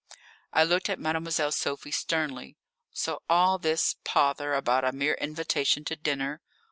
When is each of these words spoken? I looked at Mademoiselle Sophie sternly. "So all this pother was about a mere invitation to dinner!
I 0.51 0.63
looked 0.63 0.89
at 0.89 0.97
Mademoiselle 0.97 1.51
Sophie 1.51 1.91
sternly. 1.91 2.57
"So 2.91 3.21
all 3.29 3.59
this 3.59 3.97
pother 4.03 4.49
was 4.49 4.57
about 4.57 4.83
a 4.83 4.91
mere 4.91 5.13
invitation 5.13 5.85
to 5.85 5.95
dinner! 5.95 6.41